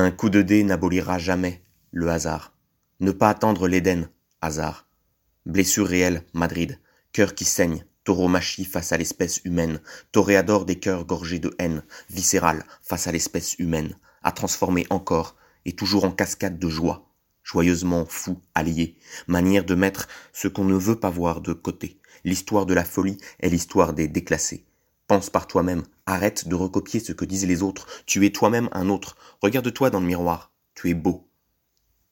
Un 0.00 0.12
coup 0.12 0.30
de 0.30 0.42
dé 0.42 0.62
n'abolira 0.62 1.18
jamais 1.18 1.60
le 1.90 2.08
hasard. 2.08 2.54
Ne 3.00 3.10
pas 3.10 3.30
attendre 3.30 3.66
l'Éden, 3.66 4.08
hasard. 4.40 4.86
Blessure 5.44 5.88
réelle, 5.88 6.24
Madrid. 6.34 6.78
Cœur 7.10 7.34
qui 7.34 7.44
saigne, 7.44 7.84
tauromachie 8.04 8.64
face 8.64 8.92
à 8.92 8.96
l'espèce 8.96 9.40
humaine. 9.44 9.80
Toréador 10.12 10.66
des 10.66 10.78
cœurs 10.78 11.04
gorgés 11.04 11.40
de 11.40 11.52
haine, 11.58 11.82
viscérale 12.10 12.64
face 12.80 13.08
à 13.08 13.12
l'espèce 13.12 13.58
humaine. 13.58 13.98
À 14.22 14.30
transformer 14.30 14.86
encore, 14.90 15.34
et 15.64 15.72
toujours 15.72 16.04
en 16.04 16.12
cascade 16.12 16.60
de 16.60 16.68
joie. 16.68 17.10
Joyeusement 17.42 18.06
fou, 18.06 18.40
allié. 18.54 18.98
Manière 19.26 19.64
de 19.64 19.74
mettre 19.74 20.06
ce 20.32 20.46
qu'on 20.46 20.64
ne 20.64 20.76
veut 20.76 21.00
pas 21.00 21.10
voir 21.10 21.40
de 21.40 21.52
côté. 21.52 22.00
L'histoire 22.22 22.66
de 22.66 22.74
la 22.74 22.84
folie 22.84 23.18
est 23.40 23.48
l'histoire 23.48 23.94
des 23.94 24.06
déclassés. 24.06 24.67
Pense 25.08 25.30
par 25.30 25.46
toi-même, 25.46 25.84
arrête 26.04 26.48
de 26.48 26.54
recopier 26.54 27.00
ce 27.00 27.14
que 27.14 27.24
disent 27.24 27.46
les 27.46 27.62
autres, 27.62 27.86
tu 28.04 28.26
es 28.26 28.30
toi-même 28.30 28.68
un 28.72 28.90
autre, 28.90 29.16
regarde-toi 29.40 29.88
dans 29.88 30.00
le 30.00 30.06
miroir, 30.06 30.52
tu 30.74 30.90
es 30.90 30.94
beau. 30.94 31.30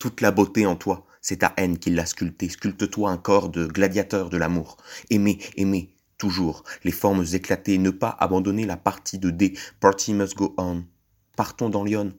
Toute 0.00 0.20
la 0.20 0.32
beauté 0.32 0.66
en 0.66 0.74
toi, 0.74 1.06
c'est 1.22 1.38
ta 1.38 1.54
haine 1.56 1.78
qui 1.78 1.90
l'a 1.90 2.04
sculpté, 2.04 2.48
sculpte-toi 2.48 3.08
un 3.08 3.16
corps 3.16 3.48
de 3.48 3.68
gladiateur 3.68 4.28
de 4.28 4.36
l'amour. 4.36 4.76
Aimer, 5.08 5.38
aimer, 5.56 5.94
toujours, 6.18 6.64
les 6.82 6.90
formes 6.90 7.24
éclatées, 7.32 7.78
ne 7.78 7.90
pas 7.90 8.16
abandonner 8.18 8.66
la 8.66 8.76
partie 8.76 9.20
de 9.20 9.30
D, 9.30 9.56
party 9.78 10.12
must 10.12 10.36
go 10.36 10.52
on. 10.58 10.82
Partons 11.36 11.70
dans 11.70 11.84
Lyon. 11.84 12.12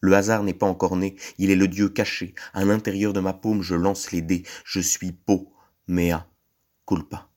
Le 0.00 0.14
hasard 0.14 0.44
n'est 0.44 0.54
pas 0.54 0.66
encore 0.66 0.96
né, 0.96 1.16
il 1.36 1.50
est 1.50 1.56
le 1.56 1.68
dieu 1.68 1.90
caché, 1.90 2.34
à 2.54 2.64
l'intérieur 2.64 3.12
de 3.12 3.20
ma 3.20 3.34
paume 3.34 3.60
je 3.60 3.74
lance 3.74 4.12
les 4.12 4.22
dés, 4.22 4.44
je 4.64 4.80
suis 4.80 5.12
peau, 5.12 5.52
mea 5.88 6.26
culpa 6.86 7.28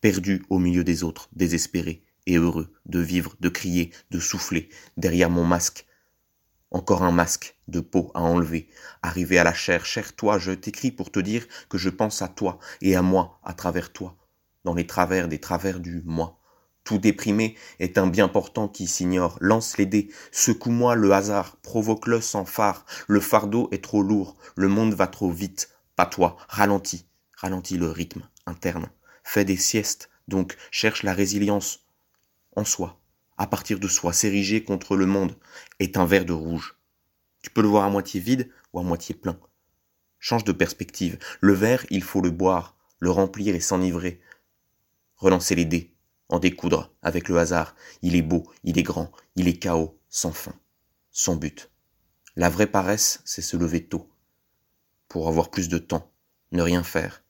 perdu 0.00 0.44
au 0.50 0.58
milieu 0.58 0.84
des 0.84 1.02
autres, 1.02 1.28
désespéré 1.32 2.02
et 2.26 2.36
heureux 2.36 2.72
de 2.86 2.98
vivre, 2.98 3.34
de 3.40 3.48
crier, 3.48 3.92
de 4.10 4.18
souffler, 4.18 4.68
derrière 4.96 5.30
mon 5.30 5.44
masque. 5.44 5.86
Encore 6.70 7.02
un 7.02 7.12
masque 7.12 7.56
de 7.68 7.80
peau 7.80 8.10
à 8.14 8.22
enlever, 8.22 8.68
arrivé 9.02 9.38
à 9.38 9.44
la 9.44 9.54
chair, 9.54 9.86
cher 9.86 10.14
toi, 10.16 10.38
je 10.38 10.52
t'écris 10.52 10.90
pour 10.90 11.10
te 11.10 11.20
dire 11.20 11.46
que 11.68 11.78
je 11.78 11.88
pense 11.88 12.22
à 12.22 12.28
toi 12.28 12.58
et 12.82 12.96
à 12.96 13.02
moi 13.02 13.38
à 13.44 13.54
travers 13.54 13.92
toi, 13.92 14.16
dans 14.64 14.74
les 14.74 14.86
travers 14.86 15.28
des 15.28 15.40
travers 15.40 15.80
du 15.80 16.02
moi. 16.04 16.40
Tout 16.82 16.98
déprimé 16.98 17.56
est 17.80 17.98
un 17.98 18.06
bien 18.06 18.28
portant 18.28 18.68
qui 18.68 18.86
s'ignore. 18.86 19.38
Lance 19.40 19.76
les 19.76 19.86
dés, 19.86 20.08
secoue-moi 20.30 20.94
le 20.94 21.12
hasard, 21.12 21.56
provoque-le 21.56 22.20
sans 22.20 22.44
phare. 22.44 22.86
Le 23.08 23.18
fardeau 23.18 23.68
est 23.72 23.82
trop 23.82 24.02
lourd, 24.02 24.36
le 24.54 24.68
monde 24.68 24.94
va 24.94 25.08
trop 25.08 25.30
vite. 25.30 25.70
Pas 25.96 26.06
toi, 26.06 26.36
ralentis, 26.48 27.06
ralentis 27.36 27.76
le 27.76 27.90
rythme 27.90 28.22
interne 28.46 28.88
fais 29.26 29.44
des 29.44 29.56
siestes, 29.56 30.08
donc 30.28 30.56
cherche 30.70 31.02
la 31.02 31.12
résilience 31.12 31.84
en 32.54 32.64
soi, 32.64 33.00
à 33.36 33.46
partir 33.46 33.80
de 33.80 33.88
soi, 33.88 34.12
s'ériger 34.12 34.64
contre 34.64 34.96
le 34.96 35.04
monde, 35.04 35.36
est 35.78 35.96
un 35.96 36.06
verre 36.06 36.24
de 36.24 36.32
rouge. 36.32 36.78
Tu 37.42 37.50
peux 37.50 37.60
le 37.60 37.68
voir 37.68 37.84
à 37.84 37.90
moitié 37.90 38.20
vide 38.20 38.50
ou 38.72 38.78
à 38.78 38.82
moitié 38.82 39.14
plein. 39.14 39.38
Change 40.18 40.44
de 40.44 40.52
perspective. 40.52 41.18
Le 41.40 41.52
verre, 41.52 41.84
il 41.90 42.02
faut 42.02 42.22
le 42.22 42.30
boire, 42.30 42.76
le 42.98 43.10
remplir 43.10 43.54
et 43.54 43.60
s'enivrer. 43.60 44.20
Relancer 45.16 45.54
les 45.54 45.64
dés, 45.64 45.92
en 46.28 46.38
découdre 46.38 46.94
avec 47.02 47.28
le 47.28 47.38
hasard. 47.38 47.74
Il 48.02 48.16
est 48.16 48.22
beau, 48.22 48.50
il 48.64 48.78
est 48.78 48.84
grand, 48.84 49.12
il 49.34 49.48
est 49.48 49.58
chaos, 49.58 49.98
sans 50.08 50.32
fin, 50.32 50.54
sans 51.10 51.36
but. 51.36 51.70
La 52.36 52.48
vraie 52.48 52.66
paresse, 52.66 53.20
c'est 53.24 53.42
se 53.42 53.56
lever 53.56 53.84
tôt, 53.84 54.08
pour 55.08 55.28
avoir 55.28 55.50
plus 55.50 55.68
de 55.68 55.78
temps, 55.78 56.10
ne 56.52 56.62
rien 56.62 56.82
faire, 56.82 57.22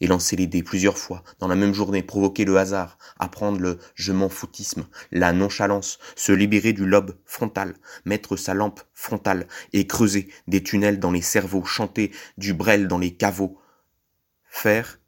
et 0.00 0.06
lancer 0.06 0.36
les 0.36 0.46
dés 0.46 0.62
plusieurs 0.62 0.98
fois 0.98 1.22
dans 1.38 1.48
la 1.48 1.56
même 1.56 1.74
journée, 1.74 2.02
provoquer 2.02 2.44
le 2.44 2.56
hasard, 2.56 2.98
apprendre 3.18 3.60
le 3.60 3.78
je 3.94 4.12
m'en 4.12 4.28
foutisme, 4.28 4.86
la 5.12 5.32
nonchalance, 5.32 5.98
se 6.16 6.32
libérer 6.32 6.72
du 6.72 6.86
lobe 6.86 7.16
frontal, 7.24 7.74
mettre 8.04 8.36
sa 8.36 8.54
lampe 8.54 8.80
frontale 8.94 9.46
et 9.72 9.86
creuser 9.86 10.28
des 10.46 10.62
tunnels 10.62 11.00
dans 11.00 11.12
les 11.12 11.22
cerveaux, 11.22 11.64
chanter 11.64 12.12
du 12.38 12.54
brel 12.54 12.88
dans 12.88 12.98
les 12.98 13.14
caveaux, 13.14 13.58
faire 14.48 14.98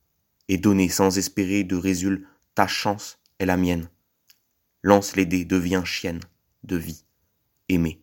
et 0.48 0.58
donner 0.58 0.88
sans 0.88 1.18
espérer 1.18 1.64
de 1.64 1.76
résultat, 1.76 2.26
ta 2.54 2.66
chance 2.66 3.18
est 3.38 3.46
la 3.46 3.56
mienne. 3.56 3.88
Lance 4.82 5.16
les 5.16 5.26
dés, 5.26 5.44
deviens 5.44 5.84
chienne 5.84 6.20
de 6.64 6.76
vie, 6.76 7.04
aimer. 7.68 8.02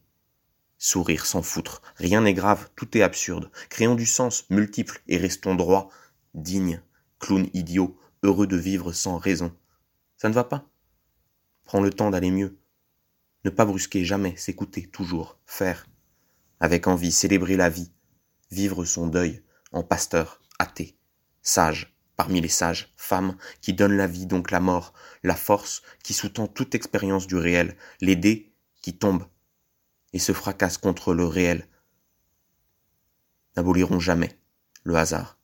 Sourire 0.78 1.26
sans 1.26 1.42
foutre, 1.42 1.82
rien 1.96 2.22
n'est 2.22 2.34
grave, 2.34 2.70
tout 2.76 2.98
est 2.98 3.02
absurde. 3.02 3.52
Créons 3.70 3.96
du 3.96 4.06
sens 4.06 4.46
multiple 4.50 5.02
et 5.08 5.18
restons 5.18 5.56
droits 5.56 5.90
digne, 6.34 6.82
clown 7.20 7.48
idiot, 7.54 7.98
heureux 8.24 8.48
de 8.48 8.58
vivre 8.58 8.92
sans 8.92 9.18
raison. 9.18 9.56
Ça 10.18 10.30
ne 10.30 10.34
va 10.34 10.44
pas 10.44 10.66
Prends 11.64 11.82
le 11.82 11.92
temps 11.92 12.10
d'aller 12.10 12.32
mieux. 12.32 12.58
Ne 13.46 13.50
pas 13.50 13.66
brusquer 13.66 14.04
jamais, 14.04 14.36
s'écouter, 14.36 14.88
toujours, 14.88 15.40
faire. 15.46 15.88
Avec 16.60 16.88
envie, 16.88 17.12
célébrer 17.12 17.56
la 17.56 17.70
vie, 17.70 17.92
vivre 18.52 18.86
son 18.86 19.08
deuil 19.08 19.44
en 19.72 19.84
pasteur, 19.84 20.42
athée, 20.58 20.98
sage, 21.42 21.96
parmi 22.18 22.42
les 22.42 22.50
sages, 22.50 22.94
femme 22.98 23.38
qui 23.62 23.74
donne 23.74 23.96
la 23.96 24.08
vie, 24.08 24.26
donc 24.26 24.52
la 24.52 24.60
mort, 24.60 24.94
la 25.24 25.36
force 25.36 25.84
qui 26.04 26.14
sous-tend 26.14 26.48
toute 26.48 26.76
expérience 26.76 27.28
du 27.28 27.36
réel, 27.36 27.78
les 28.02 28.18
dés 28.18 28.52
qui 28.82 28.98
tombent 28.98 29.28
et 30.12 30.20
se 30.20 30.34
fracassent 30.34 30.78
contre 30.78 31.14
le 31.14 31.26
réel, 31.26 31.68
n'aboliront 33.56 34.00
jamais 34.00 34.38
le 34.84 34.96
hasard. 34.96 35.39